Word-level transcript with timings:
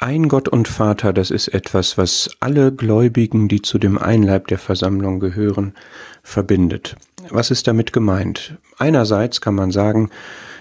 ein 0.00 0.28
Gott 0.28 0.48
und 0.48 0.66
Vater, 0.66 1.12
das 1.12 1.30
ist 1.30 1.48
etwas, 1.48 1.98
was 1.98 2.30
alle 2.40 2.72
Gläubigen, 2.72 3.48
die 3.48 3.60
zu 3.60 3.78
dem 3.78 3.98
Einleib 3.98 4.48
der 4.48 4.58
Versammlung 4.58 5.20
gehören, 5.20 5.74
verbindet. 6.22 6.96
Was 7.28 7.50
ist 7.50 7.68
damit 7.68 7.92
gemeint? 7.92 8.56
Einerseits 8.78 9.42
kann 9.42 9.54
man 9.54 9.70
sagen, 9.70 10.08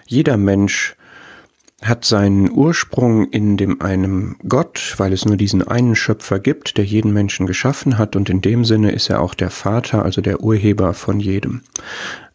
jeder 0.05 0.35
Mensch 0.35 0.95
hat 1.81 2.03
seinen 2.03 2.51
Ursprung 2.51 3.29
in 3.29 3.55
dem 3.55 3.81
einen 3.81 4.35
Gott, 4.47 4.95
weil 4.97 5.13
es 5.13 5.23
nur 5.23 5.37
diesen 5.37 5.65
einen 5.65 5.95
Schöpfer 5.95 6.39
gibt, 6.39 6.77
der 6.77 6.83
jeden 6.83 7.13
Menschen 7.13 7.47
geschaffen 7.47 7.97
hat, 7.97 8.17
und 8.17 8.29
in 8.29 8.41
dem 8.41 8.65
Sinne 8.65 8.91
ist 8.91 9.09
er 9.09 9.21
auch 9.21 9.33
der 9.33 9.51
Vater, 9.51 10.03
also 10.03 10.19
der 10.19 10.41
Urheber 10.41 10.93
von 10.93 11.21
jedem. 11.21 11.61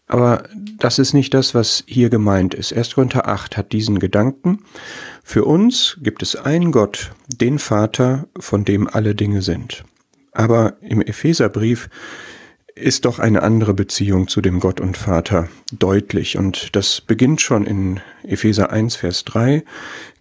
Aber 0.06 0.44
das 0.78 0.98
ist 0.98 1.14
nicht 1.14 1.32
das, 1.32 1.54
was 1.54 1.82
hier 1.86 2.10
gemeint 2.10 2.54
ist. 2.54 2.72
1. 2.72 2.94
Korinther 2.94 3.26
8 3.26 3.56
hat 3.56 3.72
diesen 3.72 3.98
Gedanken. 3.98 4.58
Für 5.22 5.44
uns 5.44 5.98
gibt 6.02 6.22
es 6.22 6.36
einen 6.36 6.72
Gott, 6.72 7.12
den 7.28 7.58
Vater, 7.58 8.26
von 8.38 8.64
dem 8.64 8.86
alle 8.86 9.14
Dinge 9.14 9.40
sind. 9.40 9.84
Aber 10.32 10.76
im 10.82 11.00
Epheserbrief 11.00 11.88
ist 12.74 13.04
doch 13.04 13.20
eine 13.20 13.42
andere 13.42 13.72
Beziehung 13.72 14.26
zu 14.26 14.40
dem 14.40 14.58
Gott 14.58 14.80
und 14.80 14.96
Vater 14.96 15.48
deutlich. 15.72 16.36
Und 16.36 16.74
das 16.74 17.00
beginnt 17.00 17.40
schon 17.40 17.66
in 17.66 18.00
Epheser 18.24 18.72
1, 18.72 18.96
Vers 18.96 19.24
3. 19.24 19.62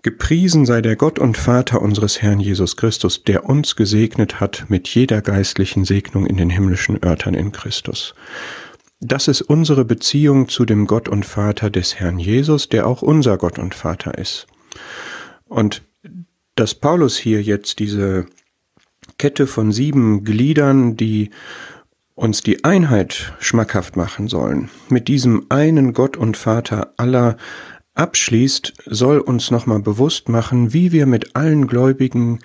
Gepriesen 0.04 0.66
sei 0.66 0.82
der 0.82 0.96
Gott 0.96 1.18
und 1.18 1.36
Vater 1.36 1.82
unseres 1.82 2.22
Herrn 2.22 2.40
Jesus 2.40 2.78
Christus, 2.78 3.24
der 3.24 3.50
uns 3.50 3.76
gesegnet 3.76 4.40
hat 4.40 4.66
mit 4.70 4.88
jeder 4.90 5.22
geistlichen 5.22 5.84
Segnung 5.84 6.28
in 6.28 6.38
den 6.38 6.52
himmlischen 6.52 7.04
Örtern 7.04 7.34
in 7.34 7.52
Christus. 7.52 8.14
Das 9.06 9.28
ist 9.28 9.42
unsere 9.42 9.84
Beziehung 9.84 10.48
zu 10.48 10.64
dem 10.64 10.88
Gott 10.88 11.10
und 11.10 11.26
Vater 11.26 11.70
des 11.70 11.96
Herrn 11.96 12.20
Jesus, 12.20 12.70
der 12.70 12.88
auch 12.88 13.02
unser 13.02 13.38
Gott 13.38 13.60
und 13.60 13.76
Vater 13.76 14.18
ist. 14.18 14.48
Und 15.44 15.82
dass 16.56 16.74
Paulus 16.74 17.18
hier 17.18 17.42
jetzt 17.42 17.80
diese 17.80 18.28
Kette 19.18 19.46
von 19.46 19.74
sieben 19.74 20.24
Gliedern, 20.24 20.96
die 20.96 21.32
uns 22.16 22.44
die 22.44 22.64
Einheit 22.64 23.34
schmackhaft 23.40 23.98
machen 23.98 24.30
sollen, 24.30 24.70
mit 24.88 25.10
diesem 25.10 25.48
einen 25.50 25.92
Gott 25.92 26.16
und 26.16 26.38
Vater 26.38 26.94
aller 26.96 27.36
abschließt, 27.96 28.74
soll 28.86 29.20
uns 29.20 29.52
nochmal 29.52 29.80
bewusst 29.80 30.30
machen, 30.30 30.72
wie 30.72 30.94
wir 30.94 31.08
mit 31.08 31.36
allen 31.36 31.68
Gläubigen 31.68 32.40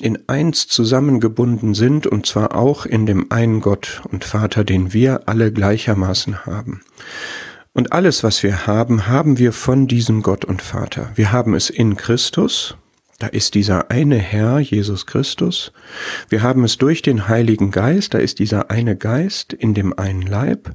in 0.00 0.18
eins 0.28 0.68
zusammengebunden 0.68 1.74
sind, 1.74 2.06
und 2.06 2.26
zwar 2.26 2.54
auch 2.54 2.86
in 2.86 3.06
dem 3.06 3.30
einen 3.30 3.60
Gott 3.60 4.02
und 4.10 4.24
Vater, 4.24 4.64
den 4.64 4.92
wir 4.92 5.28
alle 5.28 5.52
gleichermaßen 5.52 6.46
haben. 6.46 6.80
Und 7.74 7.92
alles, 7.92 8.22
was 8.22 8.42
wir 8.42 8.66
haben, 8.66 9.06
haben 9.06 9.38
wir 9.38 9.52
von 9.52 9.86
diesem 9.86 10.22
Gott 10.22 10.44
und 10.44 10.62
Vater. 10.62 11.10
Wir 11.14 11.32
haben 11.32 11.54
es 11.54 11.70
in 11.70 11.96
Christus, 11.96 12.76
da 13.22 13.28
ist 13.28 13.54
dieser 13.54 13.88
eine 13.90 14.16
Herr, 14.18 14.58
Jesus 14.58 15.06
Christus. 15.06 15.72
Wir 16.28 16.42
haben 16.42 16.64
es 16.64 16.76
durch 16.76 17.02
den 17.02 17.28
Heiligen 17.28 17.70
Geist, 17.70 18.14
da 18.14 18.18
ist 18.18 18.40
dieser 18.40 18.68
eine 18.70 18.96
Geist 18.96 19.52
in 19.52 19.74
dem 19.74 19.96
einen 19.96 20.22
Leib. 20.22 20.72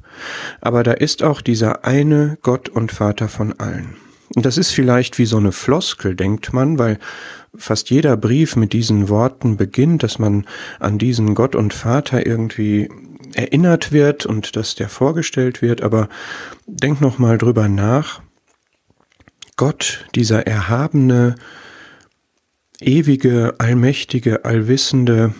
Aber 0.62 0.82
da 0.82 0.92
ist 0.92 1.22
auch 1.22 1.42
dieser 1.42 1.84
eine 1.84 2.38
Gott 2.40 2.70
und 2.70 2.90
Vater 2.90 3.28
von 3.28 3.52
allen. 3.60 3.96
Und 4.34 4.44
das 4.44 4.58
ist 4.58 4.70
vielleicht 4.70 5.18
wie 5.18 5.26
so 5.26 5.38
eine 5.38 5.52
Floskel, 5.52 6.14
denkt 6.14 6.52
man, 6.52 6.78
weil 6.78 6.98
fast 7.56 7.90
jeder 7.90 8.16
Brief 8.16 8.56
mit 8.56 8.72
diesen 8.72 9.08
Worten 9.08 9.56
beginnt, 9.56 10.02
dass 10.02 10.18
man 10.18 10.46
an 10.80 10.98
diesen 10.98 11.34
Gott 11.34 11.54
und 11.54 11.72
Vater 11.72 12.26
irgendwie 12.26 12.88
erinnert 13.34 13.92
wird 13.92 14.26
und 14.26 14.56
dass 14.56 14.74
der 14.74 14.88
vorgestellt 14.88 15.62
wird. 15.62 15.82
Aber 15.82 16.08
denk 16.66 17.00
noch 17.00 17.18
mal 17.18 17.38
drüber 17.38 17.68
nach. 17.68 18.20
Gott, 19.56 20.06
dieser 20.14 20.46
erhabene, 20.46 21.34
ewige, 22.80 23.54
allmächtige, 23.58 24.44
allwissende, 24.44 25.34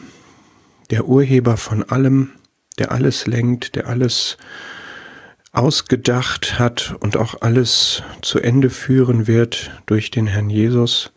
der 0.91 1.07
Urheber 1.07 1.57
von 1.57 1.83
allem, 1.85 2.31
der 2.79 2.91
alles 2.91 3.27
lenkt, 3.27 3.77
der 3.77 3.87
alles 3.87 4.39
ausgedacht 5.53 6.59
hat 6.59 6.97
und 7.01 7.17
auch 7.17 7.41
alles 7.41 8.03
zu 8.23 8.39
Ende 8.39 8.71
führen 8.71 9.27
wird 9.27 9.71
durch 9.87 10.11
den 10.11 10.27
Herrn 10.27 10.51
Jesus. 10.51 11.11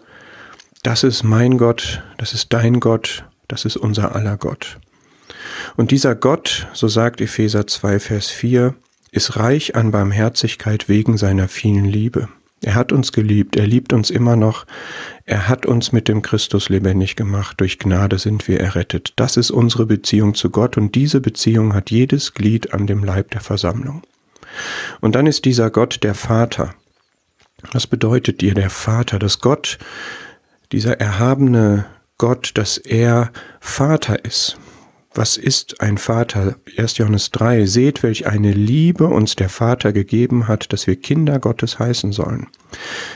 Das 0.83 1.03
ist 1.03 1.23
mein 1.23 1.57
Gott, 1.57 2.01
das 2.17 2.33
ist 2.33 2.53
dein 2.53 2.79
Gott, 2.79 3.25
das 3.47 3.65
ist 3.65 3.77
unser 3.77 4.15
aller 4.15 4.37
Gott. 4.37 4.79
Und 5.75 5.91
dieser 5.91 6.15
Gott, 6.15 6.67
so 6.73 6.87
sagt 6.87 7.21
Epheser 7.21 7.67
2, 7.67 7.99
Vers 7.99 8.29
4, 8.29 8.73
ist 9.11 9.35
reich 9.35 9.75
an 9.75 9.91
Barmherzigkeit 9.91 10.87
wegen 10.87 11.17
seiner 11.17 11.47
vielen 11.47 11.85
Liebe. 11.85 12.29
Er 12.63 12.75
hat 12.75 12.91
uns 12.91 13.11
geliebt, 13.11 13.55
er 13.55 13.65
liebt 13.65 13.91
uns 13.91 14.11
immer 14.11 14.35
noch, 14.35 14.65
er 15.25 15.49
hat 15.49 15.65
uns 15.65 15.91
mit 15.91 16.07
dem 16.07 16.21
Christus 16.21 16.69
lebendig 16.69 17.15
gemacht, 17.15 17.59
durch 17.59 17.79
Gnade 17.79 18.19
sind 18.19 18.47
wir 18.47 18.59
errettet. 18.59 19.13
Das 19.15 19.35
ist 19.35 19.49
unsere 19.49 19.87
Beziehung 19.87 20.35
zu 20.35 20.51
Gott 20.51 20.77
und 20.77 20.93
diese 20.93 21.21
Beziehung 21.21 21.73
hat 21.73 21.89
jedes 21.89 22.33
Glied 22.35 22.73
an 22.73 22.85
dem 22.85 23.03
Leib 23.03 23.31
der 23.31 23.41
Versammlung. 23.41 24.03
Und 24.99 25.15
dann 25.15 25.27
ist 25.27 25.45
dieser 25.45 25.69
Gott 25.69 26.03
der 26.03 26.15
Vater. 26.15 26.73
Was 27.71 27.87
bedeutet 27.87 28.41
dir 28.41 28.53
der 28.53 28.69
Vater, 28.69 29.19
dass 29.19 29.39
Gott, 29.39 29.77
dieser 30.71 30.99
erhabene 30.99 31.85
Gott, 32.17 32.51
dass 32.55 32.77
er 32.77 33.31
Vater 33.59 34.25
ist? 34.25 34.57
Was 35.13 35.35
ist 35.35 35.81
ein 35.81 35.97
Vater? 35.97 36.55
1. 36.77 36.97
Johannes 36.97 37.31
3. 37.31 37.65
Seht, 37.65 38.01
welch 38.01 38.27
eine 38.27 38.53
Liebe 38.53 39.07
uns 39.07 39.35
der 39.35 39.49
Vater 39.49 39.91
gegeben 39.91 40.47
hat, 40.47 40.71
dass 40.71 40.87
wir 40.87 40.95
Kinder 40.95 41.37
Gottes 41.37 41.79
heißen 41.79 42.13
sollen. 42.13 42.47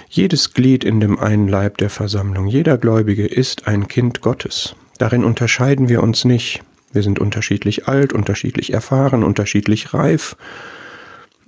Jedes 0.09 0.53
Glied 0.53 0.83
in 0.83 0.99
dem 0.99 1.17
einen 1.17 1.47
Leib 1.47 1.77
der 1.77 1.89
Versammlung, 1.89 2.47
jeder 2.47 2.77
Gläubige 2.77 3.25
ist 3.25 3.67
ein 3.67 3.87
Kind 3.87 4.19
Gottes. 4.19 4.75
Darin 4.97 5.23
unterscheiden 5.23 5.87
wir 5.87 6.03
uns 6.03 6.25
nicht. 6.25 6.63
Wir 6.91 7.01
sind 7.01 7.19
unterschiedlich 7.19 7.87
alt, 7.87 8.11
unterschiedlich 8.11 8.73
erfahren, 8.73 9.23
unterschiedlich 9.23 9.93
reif, 9.93 10.35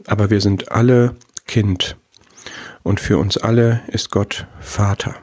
aber 0.07 0.29
wir 0.29 0.41
sind 0.41 0.71
alle 0.71 1.15
Kind. 1.45 1.97
Und 2.83 2.99
für 2.99 3.17
uns 3.17 3.37
alle 3.37 3.81
ist 3.87 4.09
Gott 4.09 4.47
Vater. 4.59 5.15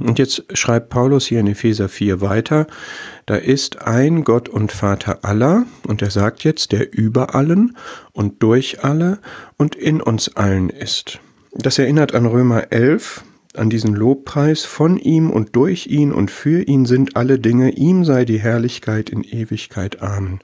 Und 0.00 0.18
jetzt 0.18 0.44
schreibt 0.56 0.88
Paulus 0.88 1.26
hier 1.26 1.40
in 1.40 1.46
Epheser 1.46 1.88
4 1.88 2.20
weiter, 2.20 2.66
da 3.26 3.36
ist 3.36 3.82
ein 3.82 4.24
Gott 4.24 4.48
und 4.48 4.72
Vater 4.72 5.24
aller, 5.24 5.64
und 5.86 6.02
er 6.02 6.10
sagt 6.10 6.44
jetzt, 6.44 6.72
der 6.72 6.92
über 6.92 7.34
allen 7.34 7.76
und 8.12 8.42
durch 8.42 8.82
alle 8.82 9.18
und 9.58 9.74
in 9.74 10.00
uns 10.00 10.34
allen 10.34 10.70
ist. 10.70 11.20
Das 11.52 11.78
erinnert 11.78 12.14
an 12.14 12.26
Römer 12.26 12.72
11, 12.72 13.22
an 13.54 13.68
diesen 13.68 13.94
Lobpreis, 13.94 14.64
von 14.64 14.96
ihm 14.96 15.30
und 15.30 15.54
durch 15.54 15.86
ihn 15.86 16.12
und 16.12 16.30
für 16.30 16.62
ihn 16.62 16.86
sind 16.86 17.16
alle 17.16 17.38
Dinge, 17.38 17.70
ihm 17.70 18.04
sei 18.04 18.24
die 18.24 18.40
Herrlichkeit 18.40 19.10
in 19.10 19.22
Ewigkeit. 19.22 20.00
Amen. 20.00 20.40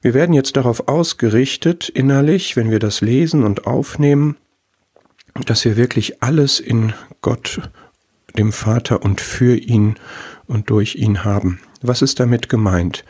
Wir 0.00 0.14
werden 0.14 0.34
jetzt 0.34 0.56
darauf 0.56 0.88
ausgerichtet, 0.88 1.88
innerlich, 1.88 2.56
wenn 2.56 2.70
wir 2.70 2.78
das 2.78 3.00
lesen 3.00 3.42
und 3.44 3.66
aufnehmen, 3.66 4.36
dass 5.46 5.64
wir 5.64 5.76
wirklich 5.76 6.22
alles 6.22 6.60
in 6.60 6.92
Gott 7.20 7.60
dem 8.36 8.52
Vater 8.52 9.02
und 9.02 9.20
für 9.20 9.56
ihn 9.56 9.96
und 10.46 10.70
durch 10.70 10.96
ihn 10.96 11.24
haben. 11.24 11.60
Was 11.82 12.02
ist 12.02 12.20
damit 12.20 12.48
gemeint? 12.48 13.04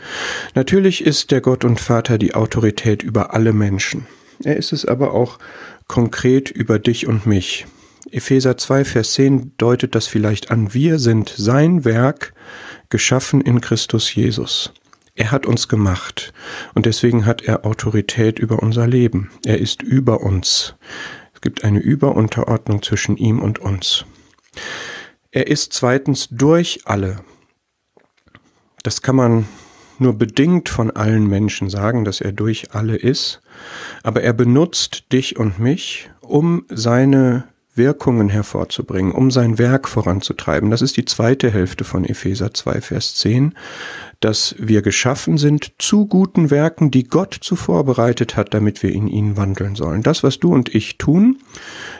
Natürlich 0.54 1.04
ist 1.04 1.31
der 1.31 1.41
Gott 1.41 1.65
und 1.65 1.81
Vater 1.81 2.19
die 2.19 2.34
Autorität 2.34 3.03
über 3.03 3.34
alle 3.34 3.53
Menschen. 3.53 4.06
Er 4.44 4.56
ist 4.56 4.72
es 4.72 4.84
aber 4.84 5.12
auch 5.12 5.38
konkret 5.87 6.50
über 6.50 6.78
dich 6.78 7.06
und 7.06 7.26
mich. 7.26 7.66
Epheser 8.10 8.56
2, 8.56 8.84
Vers 8.84 9.12
10 9.15 9.53
deutet 9.59 9.94
das 9.94 10.06
vielleicht 10.06 10.50
an. 10.50 10.72
Wir 10.72 10.99
sind 10.99 11.32
sein 11.37 11.84
Werk, 11.84 12.32
geschaffen 12.88 13.41
in 13.41 13.60
Christus 13.60 14.15
Jesus. 14.15 14.72
Er 15.18 15.32
hat 15.32 15.46
uns 15.46 15.66
gemacht 15.66 16.32
und 16.74 16.86
deswegen 16.86 17.26
hat 17.26 17.42
er 17.42 17.66
Autorität 17.66 18.38
über 18.38 18.62
unser 18.62 18.86
Leben. 18.86 19.32
Er 19.44 19.58
ist 19.58 19.82
über 19.82 20.20
uns. 20.20 20.76
Es 21.34 21.40
gibt 21.40 21.64
eine 21.64 21.80
Überunterordnung 21.80 22.82
zwischen 22.84 23.16
ihm 23.16 23.40
und 23.40 23.58
uns. 23.58 24.04
Er 25.32 25.48
ist 25.48 25.72
zweitens 25.72 26.28
durch 26.31 26.82
alle. 26.84 27.16
Das 28.84 29.02
kann 29.02 29.16
man 29.16 29.48
nur 29.98 30.12
bedingt 30.12 30.69
von 30.69 30.93
allen 30.93 31.26
Menschen 31.26 31.69
sagen, 31.69 32.04
dass 32.04 32.20
er 32.20 32.31
durch 32.31 32.72
alle 32.72 32.94
ist, 32.94 33.40
aber 34.04 34.22
er 34.22 34.32
benutzt 34.32 35.10
dich 35.10 35.37
und 35.37 35.58
mich, 35.58 36.10
um 36.20 36.64
seine 36.69 37.48
Wirkungen 37.78 38.28
hervorzubringen, 38.28 39.12
um 39.12 39.30
sein 39.30 39.56
Werk 39.56 39.88
voranzutreiben. 39.88 40.70
Das 40.70 40.82
ist 40.82 40.98
die 40.98 41.06
zweite 41.06 41.50
Hälfte 41.50 41.84
von 41.84 42.04
Epheser 42.04 42.52
2, 42.52 42.80
Vers 42.82 43.14
10, 43.14 43.54
dass 44.20 44.54
wir 44.58 44.82
geschaffen 44.82 45.38
sind 45.38 45.72
zu 45.78 46.06
guten 46.06 46.50
Werken, 46.50 46.90
die 46.90 47.04
Gott 47.04 47.38
zuvor 47.40 47.84
bereitet 47.84 48.36
hat, 48.36 48.52
damit 48.52 48.82
wir 48.82 48.92
in 48.92 49.06
ihnen 49.06 49.36
wandeln 49.36 49.76
sollen. 49.76 50.02
Das, 50.02 50.22
was 50.22 50.38
du 50.38 50.52
und 50.52 50.75
ich 50.75 50.98
tun, 50.98 51.38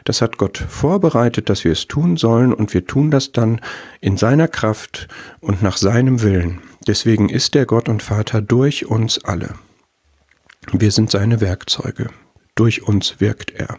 das 0.05 0.21
hat 0.21 0.37
Gott 0.37 0.59
vorbereitet, 0.59 1.49
dass 1.49 1.65
wir 1.65 1.73
es 1.73 1.87
tun 1.87 2.17
sollen 2.17 2.53
und 2.53 2.75
wir 2.75 2.87
tun 2.87 3.11
das 3.11 3.33
dann 3.33 3.61
in 4.01 4.17
seiner 4.17 4.49
Kraft 4.49 5.09
und 5.41 5.63
nach 5.63 5.77
seinem 5.79 6.23
Willen. 6.23 6.61
Deswegen 6.87 7.29
ist 7.29 7.55
der 7.55 7.67
Gott 7.67 7.89
und 7.89 8.03
Vater 8.03 8.43
durch 8.43 8.87
uns 8.87 9.25
alle. 9.25 9.55
Wir 10.73 10.91
sind 10.91 11.11
seine 11.11 11.41
Werkzeuge. 11.41 12.09
Durch 12.59 12.83
uns 12.83 13.21
wirkt 13.21 13.53
er. 13.53 13.79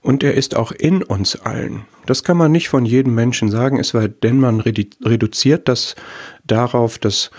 Und 0.00 0.22
er 0.22 0.34
ist 0.34 0.56
auch 0.56 0.72
in 0.72 1.02
uns 1.02 1.36
allen. 1.36 1.86
Das 2.06 2.22
kann 2.22 2.36
man 2.36 2.52
nicht 2.52 2.68
von 2.68 2.86
jedem 2.86 3.14
Menschen 3.14 3.50
sagen, 3.50 3.78
es 3.78 3.94
war, 3.94 4.08
denn 4.08 4.38
man 4.38 4.60
reduziert 4.60 5.68
das 5.68 5.96
darauf, 6.44 6.98
dass 6.98 7.30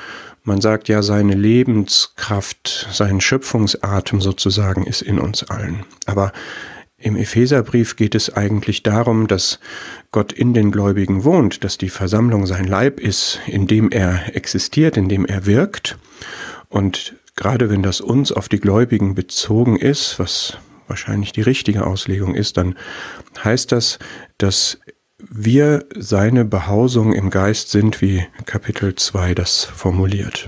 man 0.44 0.62
sagt 0.62 0.90
ja, 0.90 1.02
seine 1.02 1.34
Lebenskraft, 1.34 2.88
sein 2.92 3.20
Schöpfungsatem 3.20 4.22
sozusagen 4.22 4.84
ist 4.84 5.02
in 5.02 5.20
uns 5.20 5.44
allen. 5.44 5.86
Aber 6.06 6.34
im 6.98 7.16
Epheserbrief 7.16 7.96
geht 7.96 8.16
es 8.16 8.34
eigentlich 8.34 8.84
darum, 8.84 9.28
dass 9.28 9.60
Gott 10.12 10.32
in 10.32 10.54
den 10.54 10.72
Gläubigen 10.72 11.24
wohnt, 11.24 11.64
dass 11.64 11.78
die 11.78 11.90
Versammlung 11.90 12.46
sein 12.46 12.66
Leib 12.66 13.00
ist, 13.00 13.40
in 13.48 13.68
dem 13.68 13.92
er 13.92 14.36
existiert, 14.36 14.98
in 14.98 15.10
dem 15.10 15.26
er 15.26 15.46
wirkt. 15.46 15.98
Und 16.70 17.16
gerade 17.36 17.70
wenn 17.70 17.84
das 17.84 18.00
uns 18.00 18.32
auf 18.32 18.48
die 18.48 18.60
Gläubigen 18.60 19.16
bezogen 19.16 19.76
ist, 19.76 20.20
was 20.20 20.58
wahrscheinlich 20.88 21.32
die 21.32 21.42
richtige 21.42 21.86
Auslegung 21.86 22.36
ist, 22.36 22.58
dann 22.58 22.76
heißt 23.44 23.72
das, 23.72 24.00
dass 24.38 24.80
wir 25.18 25.86
seine 25.96 26.46
Behausung 26.46 27.14
im 27.14 27.30
Geist 27.30 27.72
sind, 27.72 28.02
wie 28.02 28.26
Kapitel 28.46 28.96
2 28.96 29.34
das 29.34 29.64
formuliert. 29.64 30.48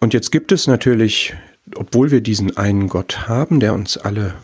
Und 0.00 0.14
jetzt 0.14 0.30
gibt 0.30 0.52
es 0.52 0.66
natürlich, 0.66 1.34
obwohl 1.76 2.10
wir 2.10 2.20
diesen 2.20 2.56
einen 2.56 2.88
Gott 2.88 3.28
haben, 3.28 3.60
der 3.60 3.74
uns 3.74 3.96
alle 3.96 4.34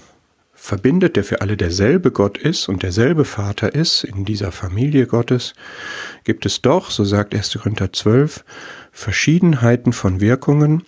verbindet, 0.62 1.16
der 1.16 1.24
für 1.24 1.40
alle 1.40 1.56
derselbe 1.56 2.10
Gott 2.12 2.36
ist 2.36 2.68
und 2.68 2.82
derselbe 2.82 3.24
Vater 3.24 3.74
ist 3.74 4.04
in 4.04 4.26
dieser 4.26 4.52
Familie 4.52 5.06
Gottes, 5.06 5.54
gibt 6.22 6.44
es 6.44 6.60
doch, 6.60 6.90
so 6.90 7.02
sagt 7.02 7.34
1. 7.34 7.58
Korinther 7.62 7.92
12, 7.94 8.44
Verschiedenheiten 8.92 9.94
von 9.94 10.20
Wirkungen 10.20 10.82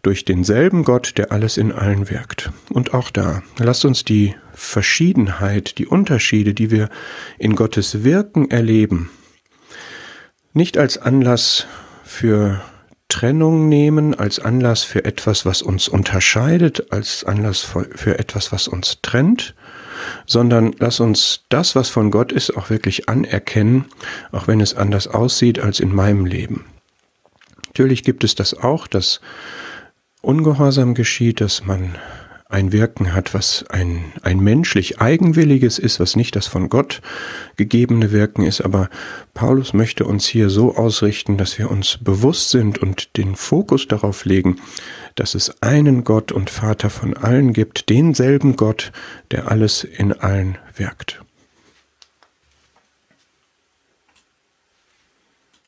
durch 0.00 0.24
denselben 0.24 0.82
Gott, 0.82 1.18
der 1.18 1.30
alles 1.30 1.58
in 1.58 1.72
allen 1.72 2.08
wirkt. 2.08 2.50
Und 2.70 2.94
auch 2.94 3.10
da, 3.10 3.42
lasst 3.58 3.84
uns 3.84 4.02
die 4.02 4.34
Verschiedenheit, 4.54 5.76
die 5.76 5.86
Unterschiede, 5.86 6.54
die 6.54 6.70
wir 6.70 6.88
in 7.38 7.54
Gottes 7.54 8.02
Wirken 8.04 8.50
erleben, 8.50 9.10
nicht 10.54 10.78
als 10.78 10.96
Anlass 10.96 11.66
für 12.02 12.62
Trennung 13.08 13.68
nehmen, 13.68 14.14
als 14.14 14.38
Anlass 14.38 14.82
für 14.82 15.04
etwas, 15.04 15.46
was 15.46 15.62
uns 15.62 15.88
unterscheidet, 15.88 16.92
als 16.92 17.24
Anlass 17.24 17.60
für 17.60 18.18
etwas, 18.18 18.52
was 18.52 18.68
uns 18.68 18.98
trennt, 19.02 19.54
sondern 20.26 20.74
lass 20.78 21.00
uns 21.00 21.44
das, 21.48 21.74
was 21.74 21.88
von 21.88 22.10
Gott 22.10 22.32
ist, 22.32 22.56
auch 22.56 22.70
wirklich 22.70 23.08
anerkennen, 23.08 23.86
auch 24.30 24.46
wenn 24.46 24.60
es 24.60 24.74
anders 24.74 25.08
aussieht 25.08 25.58
als 25.58 25.80
in 25.80 25.94
meinem 25.94 26.26
Leben. 26.26 26.66
Natürlich 27.68 28.02
gibt 28.02 28.24
es 28.24 28.34
das 28.34 28.54
auch, 28.54 28.86
dass 28.86 29.20
Ungehorsam 30.20 30.94
geschieht, 30.94 31.40
dass 31.40 31.64
man 31.64 31.94
ein 32.50 32.72
Wirken 32.72 33.12
hat, 33.12 33.34
was 33.34 33.66
ein, 33.68 34.12
ein 34.22 34.40
menschlich 34.40 35.00
eigenwilliges 35.00 35.78
ist, 35.78 36.00
was 36.00 36.16
nicht 36.16 36.34
das 36.34 36.46
von 36.46 36.70
Gott 36.70 37.02
gegebene 37.56 38.10
Wirken 38.10 38.42
ist. 38.42 38.62
Aber 38.62 38.88
Paulus 39.34 39.74
möchte 39.74 40.06
uns 40.06 40.26
hier 40.26 40.48
so 40.48 40.74
ausrichten, 40.74 41.36
dass 41.36 41.58
wir 41.58 41.70
uns 41.70 41.98
bewusst 41.98 42.50
sind 42.50 42.78
und 42.78 43.16
den 43.18 43.36
Fokus 43.36 43.86
darauf 43.86 44.24
legen, 44.24 44.56
dass 45.14 45.34
es 45.34 45.62
einen 45.62 46.04
Gott 46.04 46.32
und 46.32 46.48
Vater 46.48 46.88
von 46.88 47.14
allen 47.14 47.52
gibt, 47.52 47.90
denselben 47.90 48.56
Gott, 48.56 48.92
der 49.30 49.50
alles 49.50 49.84
in 49.84 50.12
allen 50.12 50.56
wirkt. 50.74 51.22